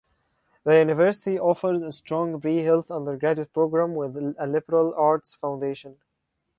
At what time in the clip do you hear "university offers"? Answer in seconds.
0.79-1.83